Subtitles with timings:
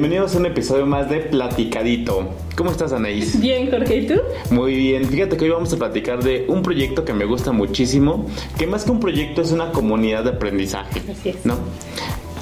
[0.00, 2.30] Bienvenidos a un episodio más de Platicadito.
[2.56, 3.38] ¿Cómo estás, Anaís?
[3.38, 4.14] Bien, Jorge, ¿y tú?
[4.50, 5.04] Muy bien.
[5.04, 8.24] Fíjate que hoy vamos a platicar de un proyecto que me gusta muchísimo,
[8.56, 11.02] que más que un proyecto es una comunidad de aprendizaje.
[11.12, 11.44] Así es.
[11.44, 11.58] ¿No?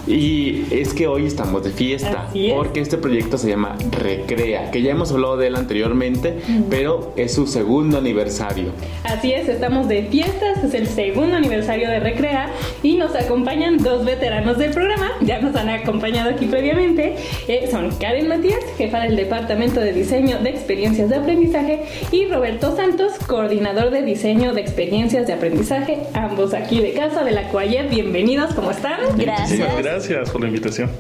[0.07, 2.18] Y es que hoy estamos de fiesta,
[2.55, 6.39] porque este proyecto se llama Recrea, que ya hemos hablado de él anteriormente,
[6.71, 8.71] pero es su segundo aniversario.
[9.05, 12.51] Así es, estamos de fiestas, es el segundo aniversario de Recrea
[12.83, 17.17] y nos acompañan dos veteranos del programa, ya nos han acompañado aquí previamente,
[17.49, 22.77] eh, son Karen Matías, jefa del Departamento de Diseño de Experiencias de Aprendizaje, y Roberto
[22.77, 27.89] Santos, coordinador de Diseño de Experiencias de Aprendizaje, ambos aquí de casa de la Cuayet.
[27.91, 28.99] Bienvenidos, ¿cómo están?
[29.17, 30.91] Gracias gracias por la invitación.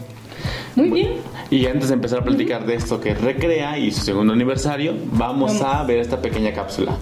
[0.78, 1.14] Muy bien.
[1.50, 5.60] Y antes de empezar a platicar de esto que recrea y su segundo aniversario, vamos
[5.60, 6.96] a ver esta pequeña cápsula.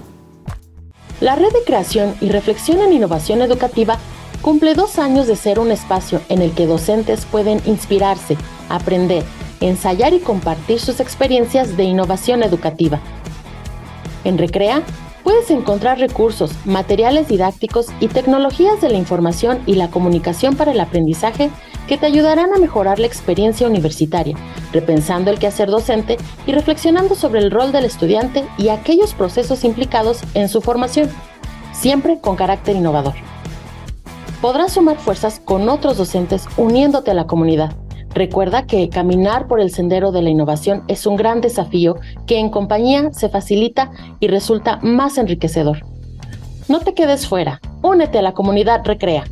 [1.20, 3.98] La Red de Creación y Reflexión en Innovación Educativa
[4.40, 8.38] cumple dos años de ser un espacio en el que docentes pueden inspirarse,
[8.70, 9.24] aprender,
[9.60, 12.98] ensayar y compartir sus experiencias de innovación educativa.
[14.24, 14.82] En Recrea,
[15.22, 20.80] puedes encontrar recursos, materiales didácticos y tecnologías de la información y la comunicación para el
[20.80, 21.50] aprendizaje
[21.86, 24.36] que te ayudarán a mejorar la experiencia universitaria,
[24.72, 30.20] repensando el quehacer docente y reflexionando sobre el rol del estudiante y aquellos procesos implicados
[30.34, 31.10] en su formación,
[31.72, 33.14] siempre con carácter innovador.
[34.40, 37.74] Podrás sumar fuerzas con otros docentes uniéndote a la comunidad
[38.16, 42.48] Recuerda que caminar por el sendero de la innovación es un gran desafío que en
[42.48, 45.84] compañía se facilita y resulta más enriquecedor.
[46.66, 49.24] No te quedes fuera, únete a la comunidad Recrea.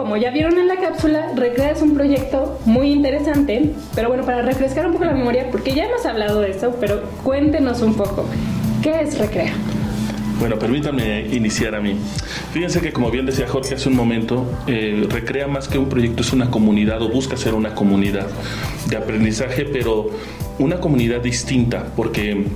[0.00, 4.40] Como ya vieron en la cápsula, Recrea es un proyecto muy interesante, pero bueno, para
[4.40, 8.24] refrescar un poco la memoria, porque ya hemos hablado de eso, pero cuéntenos un poco,
[8.82, 9.52] ¿qué es Recrea?
[10.38, 11.96] Bueno, permítanme iniciar a mí.
[12.54, 16.22] Fíjense que como bien decía Jorge hace un momento, eh, Recrea más que un proyecto
[16.22, 18.26] es una comunidad o busca ser una comunidad
[18.88, 20.08] de aprendizaje, pero
[20.58, 22.46] una comunidad distinta, porque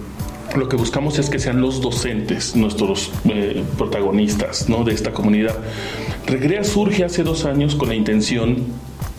[0.56, 4.82] lo que buscamos es que sean los docentes nuestros eh, protagonistas ¿no?
[4.82, 5.56] de esta comunidad.
[6.26, 8.56] Recrea surge hace dos años con la intención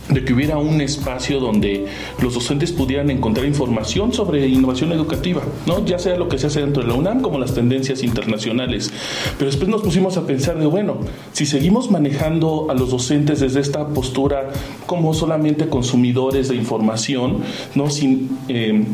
[0.08, 1.86] de que hubiera un espacio donde
[2.22, 5.84] los docentes pudieran encontrar información sobre innovación educativa, ¿no?
[5.84, 8.92] ya sea lo que se hace dentro de la UNAM como las tendencias internacionales.
[9.38, 10.98] Pero después nos pusimos a pensar de, bueno,
[11.32, 14.48] si seguimos manejando a los docentes desde esta postura
[14.86, 17.38] como solamente consumidores de información,
[17.74, 17.90] ¿no?
[17.90, 18.84] sin eh,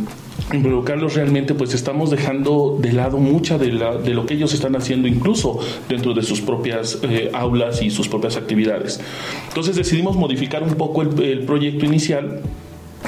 [0.53, 4.77] involucrarlos realmente, pues estamos dejando de lado mucha de, la, de lo que ellos están
[4.77, 9.01] haciendo, incluso dentro de sus propias eh, aulas y sus propias actividades.
[9.49, 12.41] Entonces decidimos modificar un poco el, el proyecto inicial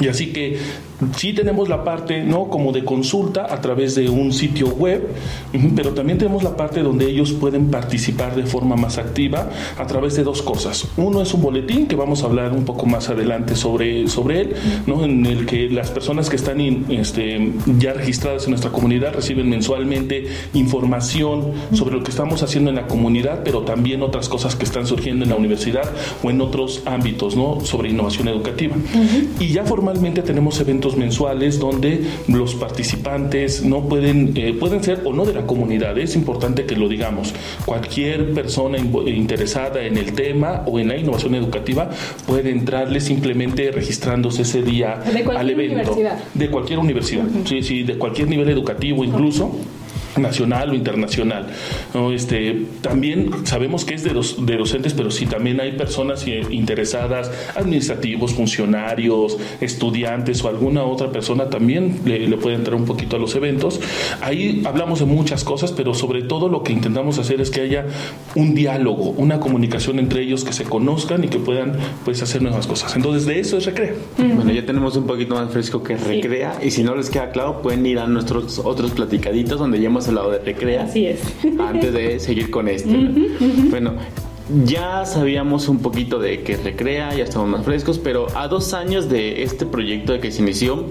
[0.01, 0.59] y así que
[1.17, 5.09] sí tenemos la parte no como de consulta a través de un sitio web,
[5.77, 10.17] pero también tenemos la parte donde ellos pueden participar de forma más activa a través
[10.17, 10.87] de dos cosas.
[10.97, 14.55] Uno es un boletín que vamos a hablar un poco más adelante sobre, sobre él,
[14.87, 15.05] ¿no?
[15.05, 20.27] en el que las personas que están este, ya registradas en nuestra comunidad reciben mensualmente
[20.55, 24.87] información sobre lo que estamos haciendo en la comunidad, pero también otras cosas que están
[24.87, 25.91] surgiendo en la universidad
[26.23, 27.61] o en otros ámbitos ¿no?
[27.61, 28.77] sobre innovación educativa.
[29.41, 35.13] Y ya formalmente tenemos eventos mensuales donde los participantes no pueden, eh, pueden ser o
[35.13, 37.35] no de la comunidad, es importante que lo digamos.
[37.65, 41.91] Cualquier persona interesada en el tema o en la innovación educativa
[42.27, 45.03] puede entrarle simplemente registrándose ese día
[45.37, 45.97] al evento.
[46.35, 49.53] De cualquier universidad, sí, sí, de cualquier nivel educativo incluso
[50.17, 51.47] nacional o internacional.
[52.13, 57.31] Este, también sabemos que es de, los, de docentes, pero sí también hay personas interesadas,
[57.55, 63.35] administrativos, funcionarios, estudiantes o alguna otra persona también le, puede entrar un poquito a los
[63.35, 63.81] eventos.
[64.21, 67.87] Ahí hablamos de muchas cosas, pero sobre todo lo que intentamos hacer es que haya
[68.35, 71.75] un diálogo, una comunicación entre ellos, que se conozcan y que puedan
[72.05, 72.95] pues hacer nuevas cosas.
[72.97, 73.95] Entonces de eso es Recrea.
[74.17, 77.63] Bueno, ya tenemos un poquito más fresco que Recrea y si no les queda claro
[77.63, 80.85] pueden ir a nuestros otros platicaditos donde ya hemos al lado de Recrea.
[80.85, 81.21] Así es.
[81.59, 82.97] Antes de seguir con este.
[83.71, 83.95] Bueno,
[84.65, 89.09] ya sabíamos un poquito de que Recrea, ya estamos más frescos, pero a dos años
[89.09, 90.85] de este proyecto de que se inició,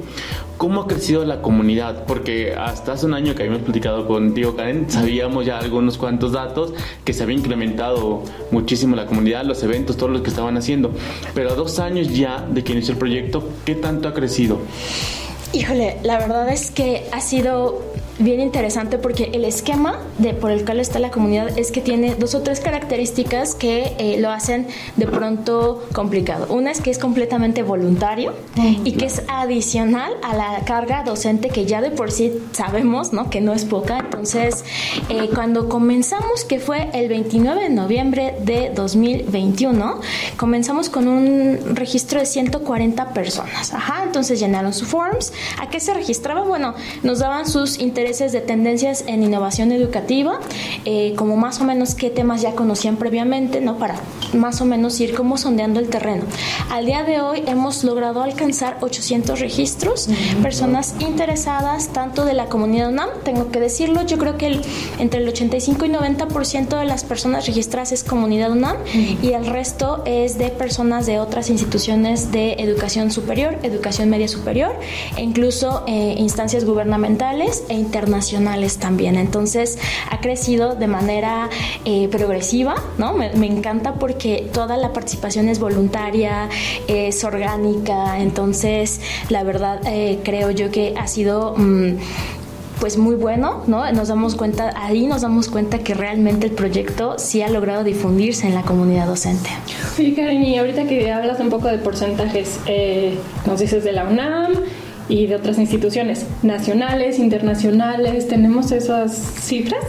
[0.57, 2.05] ¿cómo ha crecido la comunidad?
[2.05, 6.73] Porque hasta hace un año que habíamos platicado contigo, Karen, sabíamos ya algunos cuantos datos
[7.05, 10.91] que se había incrementado muchísimo la comunidad, los eventos, todos los que estaban haciendo.
[11.35, 14.57] Pero a dos años ya de que inició el proyecto, ¿qué tanto ha crecido?
[15.53, 17.83] Híjole, la verdad es que ha sido
[18.19, 22.15] bien interesante porque el esquema de, por el cual está la comunidad es que tiene
[22.15, 26.47] dos o tres características que eh, lo hacen de pronto complicado.
[26.53, 28.33] Una es que es completamente voluntario
[28.83, 33.29] y que es adicional a la carga docente que ya de por sí sabemos ¿no?
[33.29, 33.99] que no es poca.
[33.99, 34.63] Entonces,
[35.09, 40.01] eh, cuando comenzamos, que fue el 29 de noviembre de 2021,
[40.37, 43.73] comenzamos con un registro de 140 personas.
[43.73, 45.33] Ajá, entonces llenaron sus forms.
[45.59, 46.43] ¿A qué se registraba?
[46.43, 50.39] Bueno, nos daban sus intereses de tendencias en innovación educativa,
[50.83, 53.77] eh, como más o menos qué temas ya conocían previamente, ¿no?
[53.77, 53.95] Para
[54.33, 56.23] más o menos ir como sondeando el terreno.
[56.69, 60.09] Al día de hoy hemos logrado alcanzar 800 registros,
[60.41, 64.61] personas interesadas tanto de la comunidad UNAM, tengo que decirlo, yo creo que el,
[64.99, 68.75] entre el 85 y 90% de las personas registradas es comunidad UNAM
[69.21, 74.75] y el resto es de personas de otras instituciones de educación superior, educación media superior
[75.15, 79.17] e incluso eh, instancias gubernamentales e internacionales también.
[79.17, 79.77] Entonces
[80.09, 81.49] ha crecido de manera
[81.85, 83.13] eh, progresiva, ¿no?
[83.13, 86.49] Me, encanta porque toda la participación es voluntaria,
[86.87, 88.99] es orgánica, entonces
[89.29, 91.53] la verdad eh, creo yo que ha sido...
[91.55, 91.97] Mm,
[92.79, 93.89] pues muy bueno, ¿no?
[93.93, 98.45] Nos damos cuenta, ahí nos damos cuenta que realmente el proyecto sí ha logrado difundirse
[98.45, 99.49] en la comunidad docente.
[99.95, 104.03] Sí, Karen, y ahorita que hablas un poco de porcentajes, eh, nos dices de la
[104.03, 104.55] UNAM,
[105.09, 108.27] y de otras instituciones nacionales, internacionales.
[108.27, 109.83] ¿Tenemos esas cifras?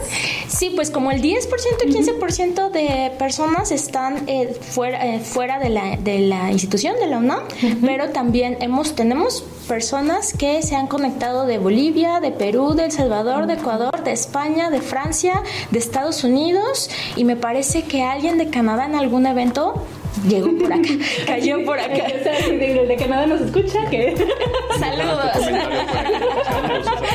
[0.47, 1.47] Sí, pues como el 10%
[1.85, 7.07] y 15% de personas están eh, fuera, eh, fuera de, la, de la institución, de
[7.07, 7.43] la UNAM,
[7.85, 12.91] pero también hemos, tenemos personas que se han conectado de Bolivia, de Perú, de El
[12.91, 15.41] Salvador, de Ecuador, de España, de Francia,
[15.71, 19.85] de Estados Unidos y me parece que alguien de Canadá en algún evento
[20.27, 20.89] llegó por acá,
[21.27, 22.07] cayó por acá.
[22.49, 24.15] de, de Canadá nos escucha, que
[24.79, 25.31] saludos.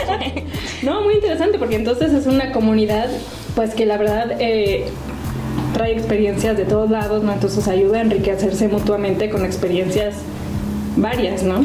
[0.82, 3.08] no, muy interesante porque entonces es una comunidad,
[3.54, 4.86] pues que la verdad eh,
[5.72, 7.32] trae experiencias de todos lados, ¿no?
[7.32, 10.16] Entonces ayuda a enriquecerse mutuamente con experiencias
[10.96, 11.64] varias, ¿no?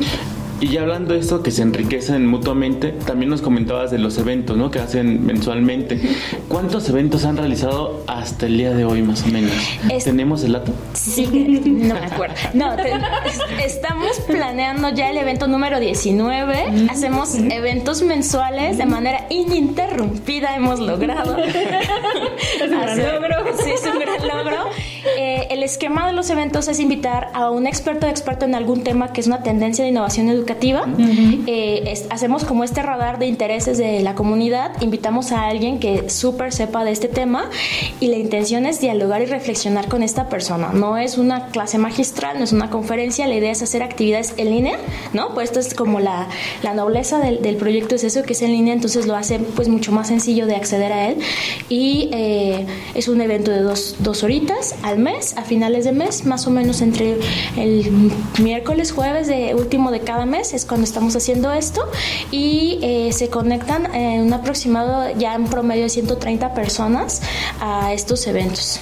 [0.61, 4.55] Y ya hablando de esto que se enriquecen mutuamente, también nos comentabas de los eventos,
[4.55, 4.71] ¿no?
[4.71, 5.99] Que hacen mensualmente.
[6.47, 9.51] ¿Cuántos eventos han realizado hasta el día de hoy, más o menos?
[10.03, 10.71] ¿Tenemos el dato?
[10.93, 11.27] Sí,
[11.65, 12.35] no me acuerdo.
[12.53, 12.73] No,
[13.63, 16.87] estamos planeando ya el evento número 19.
[16.89, 21.37] Hacemos eventos mensuales de manera ininterrumpida, hemos logrado.
[21.43, 23.35] es un gran logro.
[23.61, 24.69] Sí, es un gran logro.
[25.17, 29.11] Eh, el esquema de los eventos es invitar a un experto experto en algún tema
[29.13, 30.85] que es una tendencia de innovación educativa educativa.
[31.47, 36.53] Eh, hacemos como este radar de intereses de la comunidad, invitamos a alguien que súper
[36.53, 37.49] sepa de este tema
[37.99, 40.69] y la intención es dialogar y reflexionar con esta persona.
[40.73, 44.49] No es una clase magistral, no es una conferencia, la idea es hacer actividades en
[44.49, 44.77] línea,
[45.13, 45.33] ¿no?
[45.33, 46.27] Pues esto es como la,
[46.63, 49.67] la nobleza del, del, proyecto, es eso que es en línea, entonces lo hace pues
[49.67, 51.17] mucho más sencillo de acceder a él
[51.69, 56.25] y eh, es un evento de dos, dos horitas al mes, a finales de mes,
[56.25, 57.17] más o menos entre
[57.57, 58.11] el
[58.41, 61.81] miércoles, jueves de último de cada mes es cuando estamos haciendo esto
[62.31, 67.21] y eh, se conectan en un aproximado ya en promedio de 130 personas
[67.59, 68.79] a estos eventos.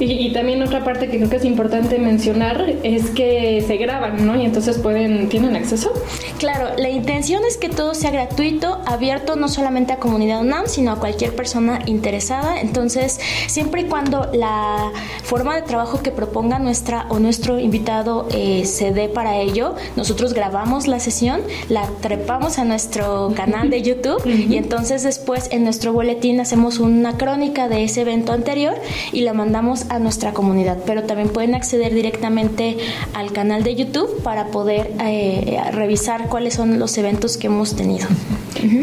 [0.00, 4.34] Y, también otra parte que creo que es importante mencionar es que se graban, ¿no?
[4.34, 5.92] Y entonces pueden, ¿tienen acceso?
[6.38, 10.90] Claro, la intención es que todo sea gratuito, abierto no solamente a comunidad UNAM, sino
[10.90, 12.60] a cualquier persona interesada.
[12.60, 14.90] Entonces, siempre y cuando la
[15.22, 20.34] forma de trabajo que proponga nuestra o nuestro invitado eh, se dé para ello, nosotros
[20.34, 25.92] grabamos la sesión, la trepamos a nuestro canal de YouTube y entonces después en nuestro
[25.92, 28.74] boletín hacemos una crónica de ese evento anterior
[29.12, 30.78] y la mandamos a nuestra comunidad.
[30.84, 32.76] Pero también pueden acceder directamente
[33.14, 38.06] al canal de YouTube para poder eh, revisar cuáles son los eventos que hemos tenido.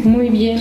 [0.04, 0.60] Muy bien.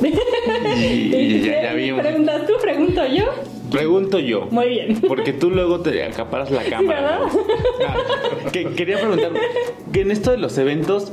[0.00, 2.52] ya, ¿Preguntas tú?
[2.62, 3.51] ¿Pregunto yo?
[3.72, 4.46] Pregunto yo.
[4.50, 5.00] Muy bien.
[5.08, 7.20] Porque tú luego te acaparas la cámara.
[7.86, 7.96] Ah,
[8.52, 9.32] que, quería preguntar,
[9.92, 11.12] que en esto de los eventos,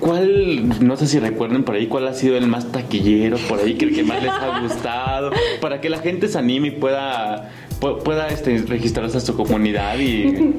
[0.00, 3.74] ¿Cuál, no sé si recuerden por ahí, cuál ha sido el más taquillero por ahí,
[3.74, 5.30] que el que más les ha gustado?
[5.60, 7.50] Para que la gente se anime y pueda,
[8.04, 10.54] pueda este, registrarse a su comunidad y...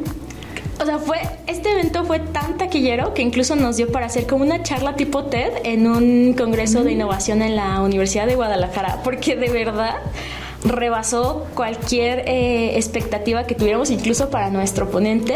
[0.81, 4.45] O sea, fue, este evento fue tan taquillero que incluso nos dio para hacer como
[4.45, 9.35] una charla tipo TED en un congreso de innovación en la Universidad de Guadalajara, porque
[9.35, 9.95] de verdad
[10.63, 15.35] rebasó cualquier eh, expectativa que tuviéramos, incluso para nuestro ponente.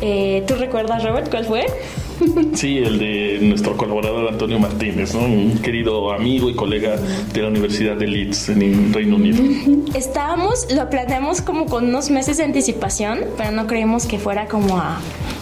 [0.00, 1.66] Eh, ¿Tú recuerdas, Robert, cuál fue?
[2.54, 7.96] Sí, el de nuestro colaborador Antonio Martínez, un querido amigo y colega de la Universidad
[7.96, 9.42] de Leeds en Reino Unido.
[9.94, 14.78] Estábamos, lo planeamos como con unos meses de anticipación, pero no creímos que fuera como
[14.78, 14.98] a,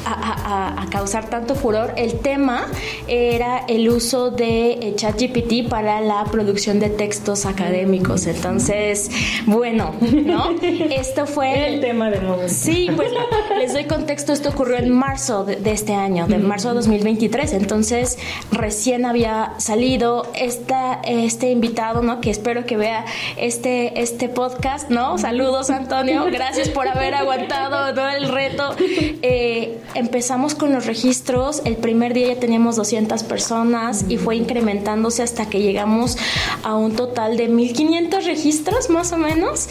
[0.07, 1.93] a, causar tanto furor.
[1.97, 2.67] El tema
[3.09, 8.27] era el uso de eh, ChatGPT para la producción de textos académicos.
[8.27, 9.11] Entonces,
[9.47, 10.51] bueno, ¿no?
[10.63, 12.49] Esto fue el tema del momento.
[12.49, 13.11] Sí, pues
[13.59, 14.33] les doy contexto.
[14.33, 17.53] Esto ocurrió en marzo de, este año, de marzo de 2023.
[17.55, 18.19] Entonces,
[18.53, 22.21] recién había salido esta, este invitado, ¿no?
[22.21, 23.05] Que espero que vea
[23.37, 25.19] este, este podcast, ¿no?
[25.19, 26.25] Saludos, Antonio.
[26.31, 28.75] Gracias por haber aguantado todo el reto.
[29.23, 31.63] Eh, empezamos con los registros.
[31.65, 36.17] El primer día ya teníamos 200 personas y fue incrementándose hasta que llegamos
[36.63, 39.69] a un total de 1500 registros, más o menos.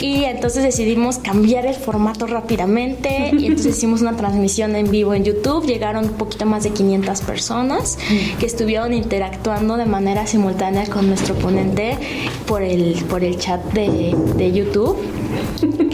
[0.00, 5.24] Y entonces decidimos cambiar el formato rápidamente y entonces hicimos una transmisión en vivo en
[5.24, 5.66] YouTube.
[5.66, 7.98] Llegaron un poquito más de 500 personas
[8.38, 11.98] que estuvieron interactuando de manera simultánea con nuestro ponente
[12.46, 14.96] por el, por el chat de, de YouTube.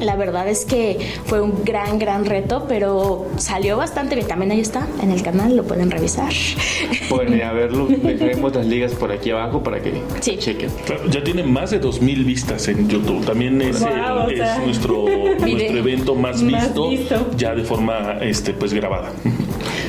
[0.01, 4.27] La verdad es que fue un gran, gran reto, pero salió bastante bien.
[4.27, 6.33] También ahí está, en el canal, lo pueden revisar.
[7.09, 7.87] Pueden ir a verlo.
[7.87, 10.71] Dejaremos las ligas por aquí abajo para que chequen.
[11.11, 13.25] ya tiene más de 2.000 vistas en YouTube.
[13.25, 13.81] También es,
[14.65, 15.05] nuestro,
[15.41, 16.91] nuestro evento más, visto,
[17.37, 19.11] ya de forma este, pues grabada.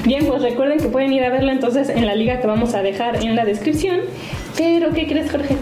[0.05, 2.81] Bien, pues recuerden que pueden ir a verlo entonces en la liga que vamos a
[2.81, 3.99] dejar en la descripción.
[4.57, 5.55] Pero, ¿qué crees, Jorge?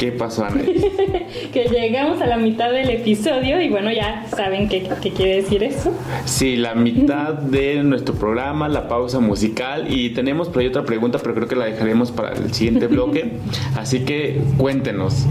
[0.00, 0.46] ¿Qué pasó,
[1.52, 5.62] que llegamos a la mitad del episodio y bueno, ya saben qué, qué, quiere decir
[5.62, 5.92] eso.
[6.24, 11.18] Sí, la mitad de nuestro programa, la pausa musical y tenemos por ahí otra pregunta,
[11.18, 13.32] pero creo que la dejaremos para el siguiente bloque.
[13.76, 15.26] Así que cuéntenos,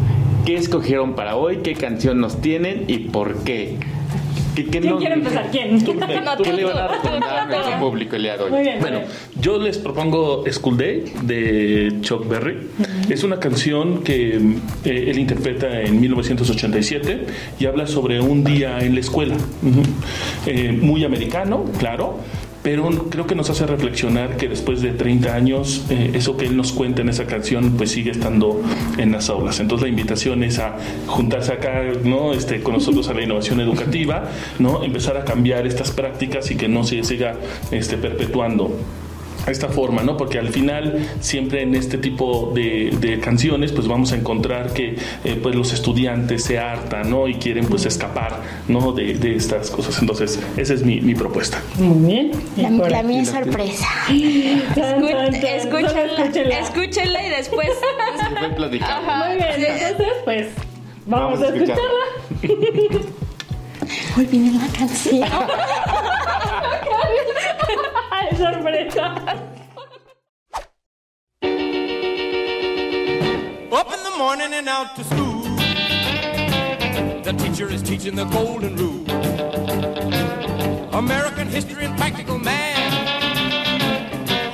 [0.45, 1.61] ¿qué escogieron para hoy?
[1.63, 3.79] ¿Qué canción nos tienen y por qué?
[4.55, 5.49] ¿Quién quiere empezar?
[5.51, 5.79] ¿Quién?
[6.43, 8.51] ¿Qué le van a recomendar a nuestro público el día de hoy?
[8.79, 9.01] bueno,
[9.39, 12.57] yo les propongo School Day de Chuck Berry.
[13.09, 14.39] Es una canción que eh,
[14.83, 17.25] él interpreta en 1987
[17.59, 19.35] y habla sobre un día en la escuela.
[20.45, 22.19] Eh, muy americano, claro
[22.63, 26.57] pero creo que nos hace reflexionar que después de 30 años, eh, eso que él
[26.57, 28.61] nos cuenta en esa canción, pues sigue estando
[28.97, 29.59] en las aulas.
[29.59, 32.33] Entonces la invitación es a juntarse acá, ¿no?
[32.33, 34.83] Este, con nosotros a la innovación educativa, ¿no?
[34.83, 37.35] Empezar a cambiar estas prácticas y que no se siga
[37.71, 38.75] este, perpetuando
[39.51, 40.17] esta forma, ¿no?
[40.17, 45.39] Porque al final siempre en este tipo de, canciones pues vamos a encontrar que eh,
[45.41, 47.27] pues los estudiantes se hartan, ¿no?
[47.27, 48.91] Y quieren pues escapar, ¿no?
[48.93, 49.99] De, estas cosas.
[49.99, 51.61] Entonces esa es mi, propuesta.
[51.77, 52.31] Muy bien.
[52.57, 53.87] La, mía es sorpresa.
[54.09, 57.69] escúchenla, escúchenla y después...
[58.57, 58.83] Muy bien,
[59.81, 60.47] entonces pues
[61.05, 61.83] vamos, a escucharla.
[64.17, 65.23] Olviden la canción.
[68.39, 68.55] Up in
[74.01, 75.41] the morning and out to school.
[77.21, 79.03] The teacher is teaching the golden rule.
[80.95, 82.95] American history and practical math.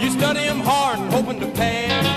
[0.01, 2.07] You study them hard and hoping to pass.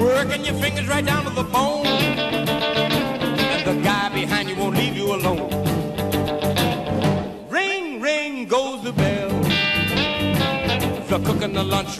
[0.00, 1.85] Working your fingers right down to the bone.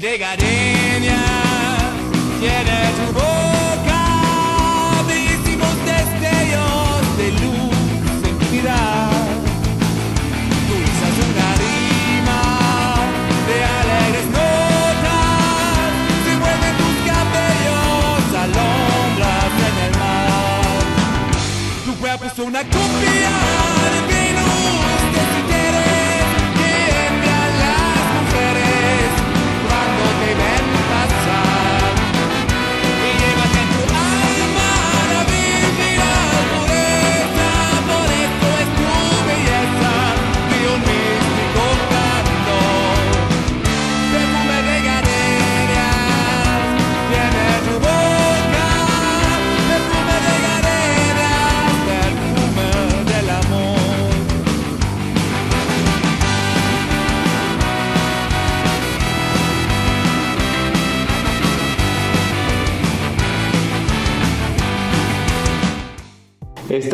[0.00, 1.24] De gardenia
[2.38, 4.02] tiene tu boca,
[5.08, 9.10] bellísimos destellos de luz en tu mirar.
[10.68, 12.40] Tú usas una rima
[13.48, 15.88] de alegres notas,
[16.26, 20.84] se mueven tus cabellos alondras en el mar.
[21.86, 23.45] Tu cuerpo es una copia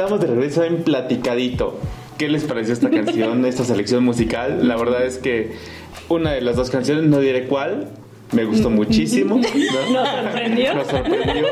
[0.03, 1.79] Estamos de regreso en Platicadito.
[2.19, 4.67] ¿Qué les pareció esta canción, esta selección musical?
[4.67, 5.53] La verdad es que
[6.09, 7.87] una de las dos canciones, no diré cuál,
[8.33, 9.37] me gustó muchísimo.
[9.93, 9.93] ¿no?
[9.93, 10.75] Nos sorprendió.
[10.75, 11.47] Nos sorprendió.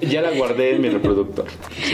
[0.00, 1.44] Ya la guardé en mi reproductor.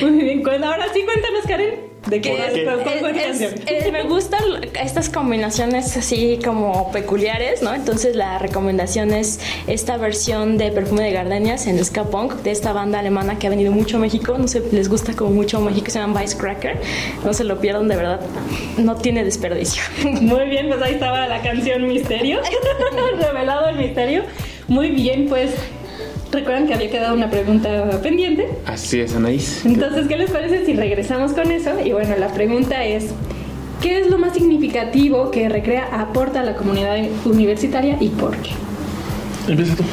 [0.01, 1.92] Muy bien, cuen- ahora sí cuéntanos, Karen.
[2.09, 2.57] ¿De qué ¿Por es?
[2.57, 3.53] Es- canción?
[3.67, 4.43] eh, me gustan
[4.81, 7.73] estas combinaciones así como peculiares, ¿no?
[7.73, 12.73] Entonces la recomendación es esta versión de Perfume de Gardenias en ska punk de esta
[12.73, 15.91] banda alemana que ha venido mucho a México, no sé, les gusta como mucho México,
[15.91, 16.81] se llama Cracker,
[17.25, 18.21] no se lo pierdan de verdad,
[18.79, 19.83] no tiene desperdicio.
[20.21, 22.41] Muy bien, pues ahí estaba la canción Misterio.
[23.21, 24.25] Revelado el misterio.
[24.69, 25.51] Muy bien, pues
[26.33, 28.49] recuerdan que había quedado una pregunta pendiente.
[28.67, 29.65] Así es, Anaís.
[29.65, 31.71] Entonces, ¿qué les parece si regresamos con eso?
[31.85, 33.11] Y bueno, la pregunta es,
[33.81, 38.51] ¿qué es lo más significativo que Recrea aporta a la comunidad universitaria y por qué?
[39.49, 39.85] Empieza tú.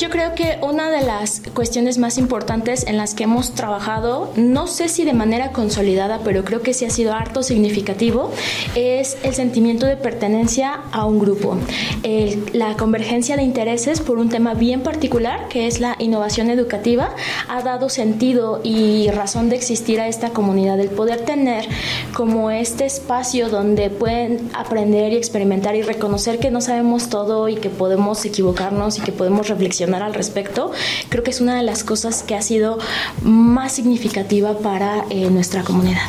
[0.00, 4.66] Yo creo que una de las cuestiones más importantes en las que hemos trabajado, no
[4.66, 8.30] sé si de manera consolidada, pero creo que sí ha sido harto significativo,
[8.74, 11.58] es el sentimiento de pertenencia a un grupo.
[12.02, 17.10] El- la convergencia de intereses por un tema bien particular, que es la innovación educativa,
[17.48, 20.80] ha dado sentido y razón de existir a esta comunidad.
[20.80, 21.66] El poder tener
[22.14, 27.56] como este espacio donde pueden aprender y experimentar y reconocer que no sabemos todo y
[27.56, 30.70] que podemos equivocarnos y que podemos reflexionar al respecto,
[31.08, 32.78] creo que es una de las cosas que ha sido
[33.22, 36.00] más significativa para eh, nuestra comunidad.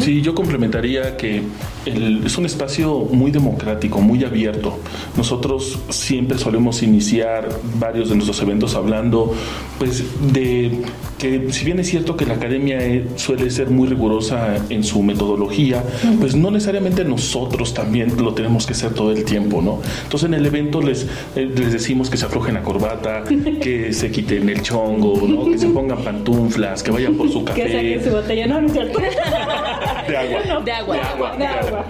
[0.00, 1.42] Sí, yo complementaría que
[1.86, 4.78] el- es un espacio muy democrático, muy abierto.
[5.16, 9.34] Nosotros siempre solemos iniciar varios de nuestros eventos hablando,
[9.78, 10.82] pues, de
[11.18, 15.02] que si bien es cierto que la academia eh, suele ser muy rigurosa en su
[15.02, 15.82] metodología,
[16.20, 19.80] pues no necesariamente nosotros también lo tenemos que hacer todo el tiempo, ¿no?
[20.04, 23.24] Entonces en el evento les, eh, les decimos que se aflojen la corbata,
[23.62, 25.44] que se quiten el chongo, ¿no?
[25.50, 27.62] Que se pongan pantuflas, que vayan por su café.
[27.62, 28.98] Que saquen su botella, no, no es cierto.
[30.08, 30.62] De agua.
[30.64, 30.96] De agua.
[30.96, 31.36] De agua.
[31.36, 31.86] De agua.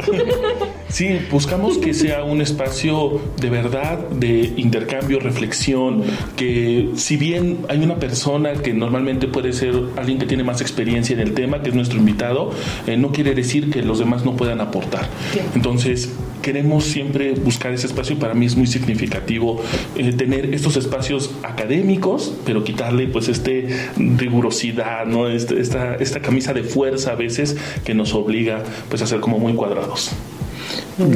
[0.88, 6.02] Sí, buscamos que sea un espacio de verdad, de intercambio, reflexión,
[6.36, 11.14] que si bien hay una persona que normalmente puede ser alguien que tiene más experiencia
[11.14, 12.50] en el tema, que es nuestro invitado,
[12.86, 15.08] eh, no quiere decir que los demás no puedan aportar.
[15.54, 16.10] Entonces,
[16.42, 19.60] queremos siempre buscar ese espacio y para mí es muy significativo
[19.96, 25.28] eh, tener estos espacios académicos, pero quitarle pues este rigurosidad, ¿no?
[25.28, 29.38] Este- esta, esta camisa de fuerza a veces que nos obliga pues a ser como
[29.38, 30.10] muy cuadrados.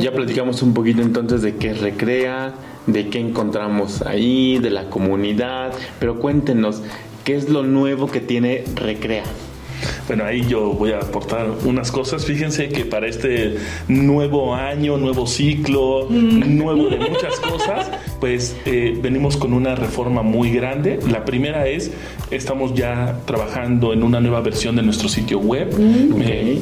[0.01, 2.55] Ya platicamos un poquito entonces de qué recrea,
[2.87, 6.83] de qué encontramos ahí, de la comunidad, pero cuéntenos,
[7.25, 9.25] ¿qué es lo nuevo que tiene Recrea?
[10.07, 12.25] Bueno, ahí yo voy a aportar unas cosas.
[12.25, 13.57] Fíjense que para este
[13.89, 20.51] nuevo año, nuevo ciclo, nuevo de muchas cosas, pues eh, venimos con una reforma muy
[20.51, 20.99] grande.
[21.09, 21.93] La primera es,
[22.31, 25.75] estamos ya trabajando en una nueva versión de nuestro sitio web.
[25.79, 26.61] Eh,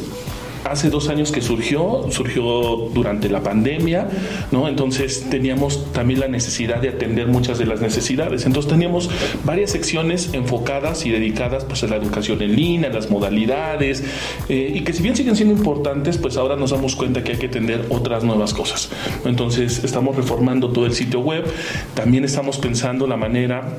[0.65, 4.09] Hace dos años que surgió, surgió durante la pandemia,
[4.51, 4.69] ¿no?
[4.69, 8.47] Entonces teníamos también la necesidad de atender muchas de las necesidades.
[8.47, 9.11] Entonces teníamos
[9.45, 14.05] varias secciones enfocadas y dedicadas pues a la educación en línea, las modalidades,
[14.49, 17.39] eh, y que si bien siguen siendo importantes, pues ahora nos damos cuenta que hay
[17.39, 18.91] que atender otras nuevas cosas.
[19.25, 21.45] Entonces estamos reformando todo el sitio web,
[21.95, 23.79] también estamos pensando la manera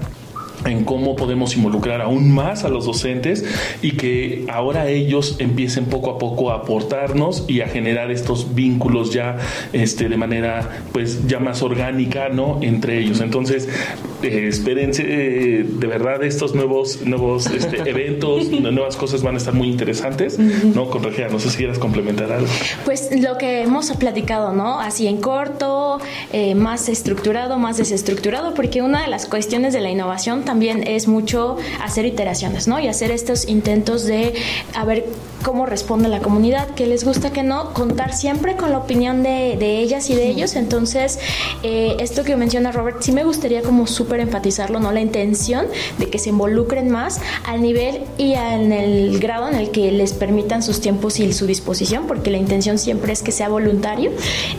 [0.66, 3.46] en cómo podemos involucrar aún más a los docentes
[3.82, 9.12] y que ahora ellos empiecen poco a poco a aportarnos y a generar estos vínculos
[9.14, 9.38] ya
[9.74, 13.22] este, de manera pues ya más orgánica no entre ellos.
[13.22, 13.70] Entonces
[14.24, 19.54] eh, espérense eh, de verdad estos nuevos nuevos este, eventos nuevas cosas van a estar
[19.54, 22.50] muy interesantes no con Regia no sé si quieras complementar algo.
[22.86, 24.80] Pues lo que hemos platicado, ¿no?
[24.80, 26.00] Así en corto,
[26.34, 31.08] eh, más estructurado, más desestructurado, porque una de las cuestiones de la innovación también es
[31.08, 32.80] mucho hacer iteraciones, ¿no?
[32.80, 34.34] Y hacer estos intentos de
[34.74, 35.06] a ver
[35.44, 39.58] cómo responde la comunidad, qué les gusta, qué no, contar siempre con la opinión de,
[39.58, 40.56] de ellas y de ellos.
[40.56, 41.20] Entonces,
[41.64, 44.92] eh, esto que menciona Robert, sí me gustaría como súper enfatizarlo, ¿no?
[44.92, 49.72] La intención de que se involucren más al nivel y en el grado en el
[49.72, 53.50] que les permitan sus tiempos y su disposición, porque la intención siempre es que sea
[53.50, 54.12] voluntario,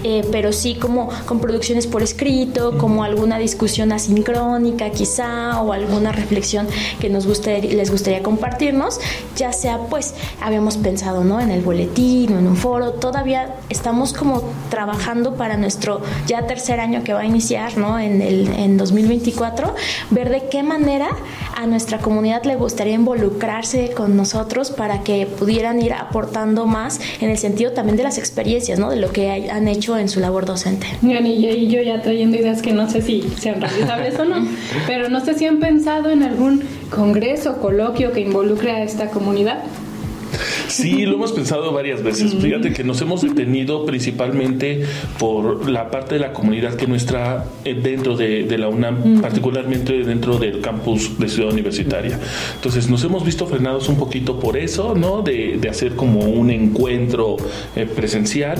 [0.04, 6.12] eh, pero sí como con producciones por escrito, como alguna discusión asincrónica quizá, o alguna
[6.12, 6.66] reflexión
[7.00, 9.00] que nos gustaría, les gustaría compartirnos,
[9.36, 11.40] ya sea pues habíamos pensado, ¿no?
[11.40, 16.80] En el boletín o en un foro, todavía estamos como trabajando para nuestro ya tercer
[16.80, 17.98] año que va a iniciar, ¿no?
[17.98, 19.74] En, el, en 2024,
[20.10, 21.10] ver de qué manera
[21.56, 27.30] a nuestra comunidad le gustaría involucrarse con nosotros para que pudieran ir aportando más en
[27.30, 28.90] el sentido también de las experiencias, ¿no?
[28.90, 30.86] De lo que han hecho en su labor docente.
[31.02, 34.46] Y yo, y yo ya trayendo ideas que no sé si sean realizables o no,
[34.86, 39.62] pero no sé si han pensado en algún congreso, coloquio que involucre a esta comunidad?
[40.70, 42.34] Sí, lo hemos pensado varias veces.
[42.34, 44.84] Fíjate que nos hemos detenido principalmente
[45.18, 50.04] por la parte de la comunidad que nuestra eh, dentro de, de la UNAM, particularmente
[50.04, 52.18] dentro del campus de Ciudad Universitaria.
[52.54, 55.22] Entonces nos hemos visto frenados un poquito por eso, ¿no?
[55.22, 57.36] De, de hacer como un encuentro
[57.74, 58.58] eh, presencial,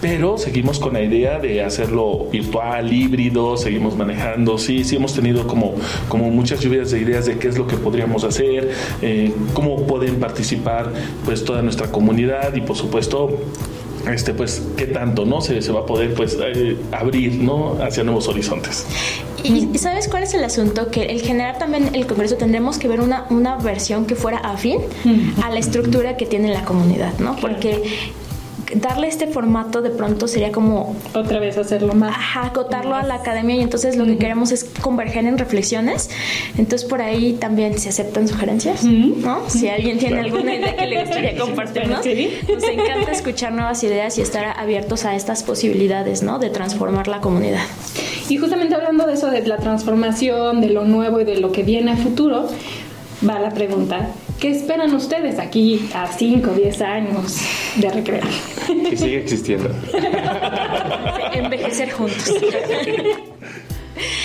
[0.00, 4.58] pero seguimos con la idea de hacerlo virtual, híbrido, seguimos manejando.
[4.58, 5.74] Sí, sí hemos tenido como,
[6.08, 8.70] como muchas lluvias de ideas de qué es lo que podríamos hacer,
[9.00, 10.92] eh, cómo pueden participar
[11.24, 13.28] pues toda nuestra comunidad y por supuesto
[14.10, 18.02] este pues qué tanto no se, se va a poder pues eh, abrir no hacia
[18.04, 18.86] nuevos horizontes.
[19.44, 20.88] Y, y ¿sabes cuál es el asunto?
[20.88, 24.78] Que el generar también el Congreso tendremos que ver una, una versión que fuera afín
[25.42, 27.36] a la estructura que tiene la comunidad, ¿no?
[27.36, 27.82] Porque
[28.74, 32.10] darle este formato de pronto sería como Otra vez hacerlo más.
[32.16, 36.10] ajá, acotarlo a la academia y entonces lo que queremos es converger en reflexiones.
[36.58, 39.48] Entonces por ahí también se aceptan sugerencias, ¿no?
[39.48, 42.30] Si alguien tiene alguna idea que le gustaría compartirnos, Sí.
[42.52, 46.38] nos encanta escuchar nuevas ideas y estar abiertos a estas posibilidades, ¿no?
[46.38, 47.62] De transformar la comunidad.
[48.28, 51.62] Y justamente hablando de eso, de la transformación, de lo nuevo y de lo que
[51.62, 52.48] viene a futuro,
[53.28, 54.08] va la pregunta,
[54.42, 57.40] ¿qué esperan ustedes aquí a 5 o 10 años
[57.76, 58.24] de recrear?
[58.90, 59.70] Que sigue existiendo.
[61.32, 62.34] Envejecer juntos.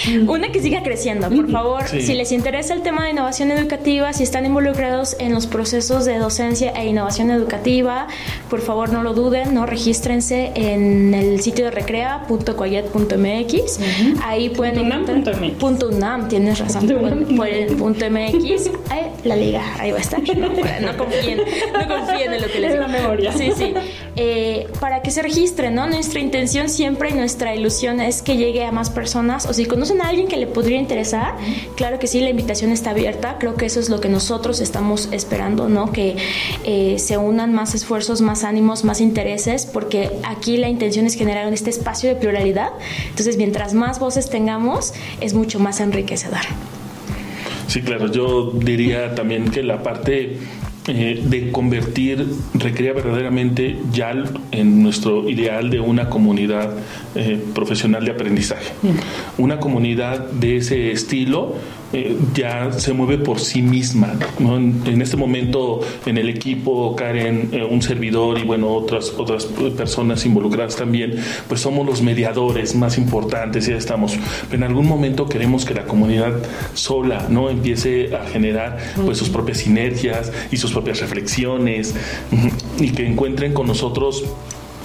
[0.27, 1.87] Una que siga creciendo, por favor.
[1.87, 2.01] Sí.
[2.01, 6.17] Si les interesa el tema de innovación educativa, si están involucrados en los procesos de
[6.17, 8.07] docencia e innovación educativa,
[8.49, 13.79] por favor no lo duden, no regístrense en el sitio de recrea.coyet.mx.
[14.23, 15.57] Ahí pueden Punto unam encontrar- punto MX.
[15.59, 16.87] Punto UNAM, tienes razón.
[17.35, 18.71] Por, el punto MX,
[19.23, 20.21] la liga, ahí va a estar.
[20.21, 22.99] No, no confíen, no confíen en lo que les En la digo.
[22.99, 23.31] memoria.
[23.33, 23.73] Sí, sí.
[24.15, 25.87] Eh, para que se registren, ¿no?
[25.87, 29.45] Nuestra intención siempre y nuestra ilusión es que llegue a más personas.
[29.45, 31.35] O si conocen a alguien que le podría interesar,
[31.75, 33.37] claro que sí, la invitación está abierta.
[33.39, 35.91] Creo que eso es lo que nosotros estamos esperando, ¿no?
[35.91, 36.15] Que
[36.63, 41.51] eh, se unan más esfuerzos, más ánimos, más intereses, porque aquí la intención es generar
[41.53, 42.69] este espacio de pluralidad.
[43.09, 46.41] Entonces, mientras más voces tengamos, es mucho más enriquecedor.
[47.67, 50.37] Sí, claro, yo diría también que la parte
[50.87, 54.13] eh, de convertir Recrea verdaderamente ya
[54.51, 56.73] en nuestro ideal de una comunidad
[57.15, 58.71] eh, profesional de aprendizaje.
[59.37, 61.55] Una comunidad de ese estilo
[61.93, 64.13] eh, ya se mueve por sí misma.
[64.39, 64.57] ¿no?
[64.57, 70.25] En, este momento en el equipo, Karen, eh, un servidor y bueno, otras, otras personas
[70.25, 71.15] involucradas también,
[71.47, 74.17] pues somos los mediadores más importantes, ya estamos.
[74.49, 76.33] Pero en algún momento queremos que la comunidad
[76.73, 81.95] sola no empiece a generar pues sus propias sinergias y sus propias reflexiones
[82.79, 84.23] y que encuentren con nosotros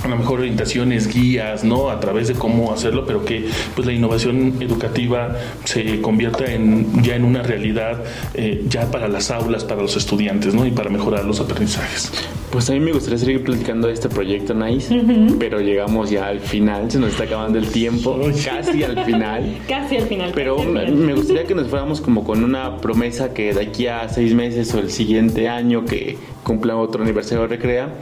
[0.05, 1.91] a lo mejor orientaciones, guías, ¿no?
[1.91, 7.17] A través de cómo hacerlo, pero que pues la innovación educativa se convierta en ya
[7.17, 8.03] en una realidad
[8.35, 10.67] eh, ya para las aulas, para los estudiantes, ¿no?
[10.67, 12.13] Y para mejorar los aprendizajes.
[12.51, 14.95] Pues a mí me gustaría seguir platicando de este proyecto Nice,
[15.39, 19.57] pero llegamos ya al final, se nos está acabando el tiempo, casi al final.
[19.69, 20.33] Casi al final.
[20.35, 21.07] Pero casi al me final.
[21.07, 24.75] me gustaría que nos fuéramos como con una promesa que de aquí a seis meses
[24.75, 27.95] o el siguiente año que cumpla otro aniversario de Recrea,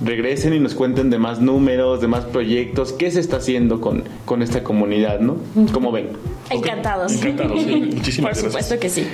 [0.00, 4.04] regresen y nos cuenten de más números, de más proyectos, qué se está haciendo con,
[4.24, 5.36] con esta comunidad, ¿no?
[5.72, 6.10] ¿Cómo ven?
[6.50, 7.12] Encantados.
[7.14, 7.74] Encantados, sí.
[7.94, 8.44] Muchísimas Por gracias.
[8.52, 9.06] supuesto que sí.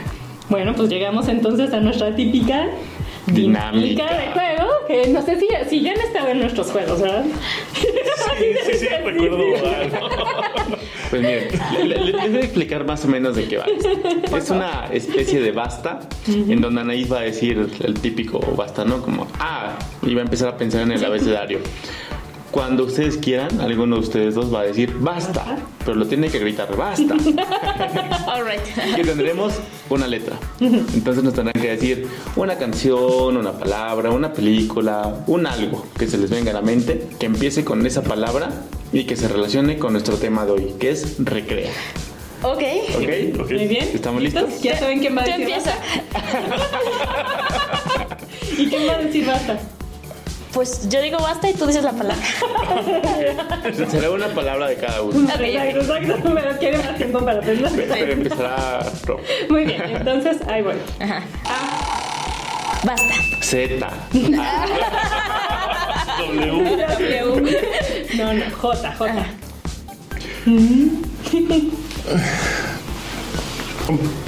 [0.50, 2.66] Bueno, pues llegamos entonces a nuestra típica
[3.26, 4.04] Dinámica.
[4.04, 4.64] de juego.
[4.86, 7.24] Que no sé si, si ya han estado en nuestros juegos, ¿verdad?
[7.72, 7.86] Sí,
[8.66, 9.38] sí, sí, recuerdo.
[11.08, 11.48] Pues miren,
[11.88, 13.64] le- le- les voy a explicar más o menos de qué va.
[14.36, 19.00] Es una especie de basta, en donde Anaís va a decir el típico basta, ¿no?
[19.00, 21.60] Como, ah, y va a empezar a pensar en el abecedario.
[22.54, 26.38] Cuando ustedes quieran, alguno de ustedes dos va a decir basta, pero lo tiene que
[26.38, 27.14] gritar basta.
[28.28, 28.60] All right.
[28.96, 29.54] Y tendremos
[29.90, 30.38] una letra.
[30.60, 36.16] Entonces nos tendrán que decir una canción, una palabra, una película, un algo que se
[36.16, 38.50] les venga a la mente, que empiece con esa palabra
[38.92, 41.72] y que se relacione con nuestro tema de hoy, que es recrea.
[42.44, 42.62] Ok.
[42.94, 43.40] ¿Ok?
[43.40, 43.50] Ok.
[43.50, 43.88] Muy bien.
[43.92, 44.62] ¿Estamos listos?
[44.62, 45.76] Ya saben quién va a decir empieza.
[46.52, 48.16] basta.
[48.58, 49.58] ¿Y quién va a decir basta?
[50.54, 52.24] Pues yo digo basta y tú dices la palabra.
[53.90, 55.18] Será una palabra de cada uno.
[55.24, 56.30] Ok, Exacto, exacto.
[56.34, 57.72] Pero quiere más tiempo para pensar.
[57.74, 59.20] Pero empezará Ro.
[59.50, 60.76] Muy bien, entonces, ahí voy.
[61.00, 61.22] Ajá.
[62.84, 63.14] Basta.
[63.42, 63.90] Z.
[66.18, 66.64] W.
[68.16, 69.26] No, no, J, J.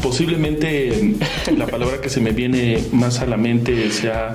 [0.02, 1.14] Posiblemente
[1.56, 4.34] la palabra que se me viene más a la mente sea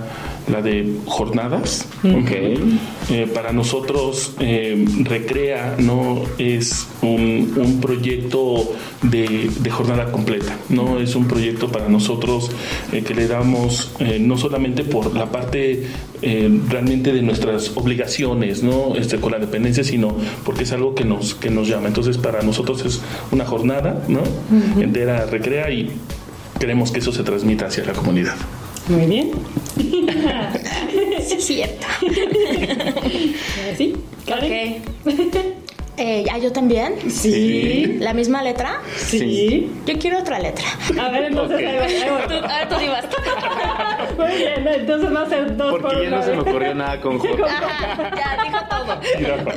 [0.50, 1.88] la de jornadas.
[2.04, 11.00] Eh, para nosotros, eh, Recrea no es un, un proyecto de, de jornada completa, no
[11.00, 12.52] es un proyecto para nosotros
[12.92, 15.88] eh, que le damos eh, no solamente por la parte
[16.22, 21.34] realmente de nuestras obligaciones, no este, con la dependencia, sino porque es algo que nos
[21.34, 21.88] que nos llama.
[21.88, 23.02] Entonces, para nosotros es
[23.32, 24.22] una jornada, no,
[24.80, 25.90] entera Recrea y
[26.60, 28.36] queremos que eso se transmita hacia la comunidad.
[28.92, 29.32] Muy bien.
[29.78, 31.88] Sí, es cierto.
[33.78, 33.96] ¿Sí?
[34.28, 34.84] ¿Karen?
[35.06, 35.36] Ok.
[35.98, 36.96] Eh, ¿Ya yo también?
[37.12, 37.98] Sí.
[38.00, 38.82] ¿La misma letra?
[38.98, 39.70] Sí.
[39.86, 40.66] Yo quiero otra letra.
[41.00, 41.64] A ver, entonces Ok.
[41.64, 42.28] ahí va, ahí va.
[42.28, 43.18] Tú, a ver, tú di basta.
[44.18, 46.74] Muy bien, entonces va a ser dos por Porque ya una no se me ocurrió
[46.76, 47.44] nada con Jorge.
[47.44, 48.96] Ajá, ya dijo todo.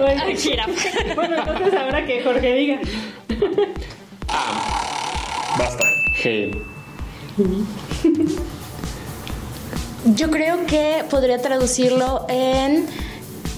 [0.03, 0.38] Muy Ay, bien.
[0.38, 1.14] jirafa.
[1.14, 2.79] Bueno, entonces ahora que Jorge diga.
[5.59, 5.85] Basta.
[6.23, 6.51] G.
[10.04, 12.86] Yo creo que podría traducirlo en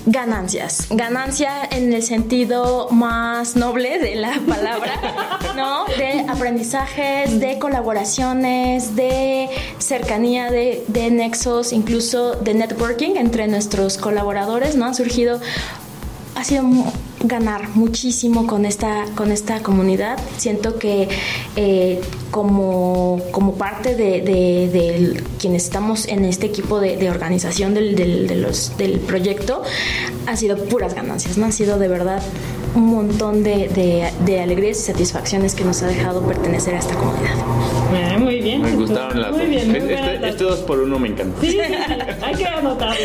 [0.06, 0.86] ganancias.
[0.90, 5.84] Ganancia en el sentido más noble de la palabra, ¿no?
[5.86, 14.76] De aprendizajes, de colaboraciones, de cercanía, de, de nexos, incluso de networking entre nuestros colaboradores,
[14.76, 14.86] ¿no?
[14.86, 15.40] Han surgido
[16.36, 16.64] ha sido
[17.20, 20.18] ganar muchísimo con esta, con esta comunidad.
[20.36, 21.08] Siento que
[21.56, 22.00] eh,
[22.30, 28.26] como, como parte de, de- de quienes estamos en este equipo de, organización del, del-
[28.78, 29.62] del proyecto,
[30.26, 31.46] ha sido puras ganancias, ¿no?
[31.46, 32.22] Ha sido de verdad
[32.74, 37.34] un montón de alegrías y satisfacciones que nos ha dejado pertenecer a esta comunidad.
[38.46, 38.62] Muy bien.
[38.62, 39.48] Me gustaron las Muy dos.
[39.48, 41.40] bien, muy este, este, las este dos por uno me encanta.
[41.40, 42.96] Sí, sí, sí, hay que anotarlo.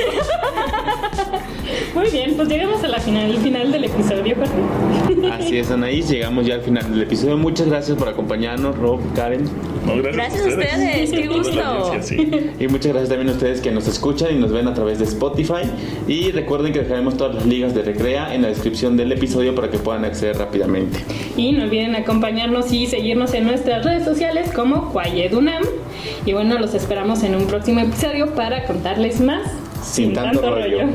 [1.95, 5.27] Muy bien, pues llegamos a la final, el final del episodio, Jorge.
[5.32, 6.10] Así es, Anaís.
[6.10, 7.38] Llegamos ya al final del episodio.
[7.38, 9.43] Muchas gracias por acompañarnos, Rob, Karen.
[9.86, 11.91] No, Gracias a ustedes, qué gusto.
[12.60, 15.06] Y muchas gracias también a ustedes que nos escuchan y nos ven a través de
[15.06, 15.63] Spotify.
[16.08, 19.69] Y recuerden que dejaremos todas las ligas de Recrea en la descripción del episodio para
[19.69, 20.99] que puedan acceder rápidamente.
[21.36, 24.91] Y no olviden acompañarnos y seguirnos en nuestras redes sociales como
[26.26, 29.52] y bueno, los esperamos en un próximo episodio para contarles más.
[29.82, 30.88] Sin, tanto, rollo.